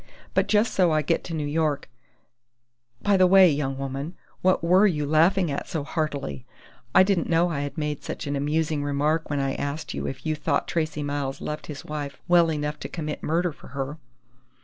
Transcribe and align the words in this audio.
"But 0.33 0.47
just 0.47 0.73
so 0.73 0.89
I 0.91 1.03
get 1.03 1.23
to 1.25 1.33
New 1.35 1.45
York 1.45 1.87
By 3.03 3.17
the 3.17 3.27
way, 3.27 3.51
young 3.51 3.77
woman, 3.77 4.15
what 4.41 4.63
were 4.63 4.87
you 4.87 5.05
laughing 5.05 5.51
at 5.51 5.67
so 5.67 5.83
heartily? 5.83 6.43
I 6.95 7.03
didn't 7.03 7.29
know 7.29 7.51
I 7.51 7.59
had 7.61 7.77
made 7.77 8.09
an 8.25 8.35
amusing 8.35 8.83
remark 8.83 9.29
when 9.29 9.39
I 9.39 9.53
asked 9.53 9.93
you 9.93 10.07
if 10.07 10.25
you 10.25 10.33
thought 10.35 10.67
Tracey 10.67 11.03
Miles 11.03 11.39
loved 11.39 11.67
his 11.67 11.85
wife 11.85 12.19
well 12.27 12.51
enough 12.51 12.79
to 12.79 12.89
commit 12.89 13.21
murder 13.21 13.51
for 13.51 13.67
her." 13.77 13.99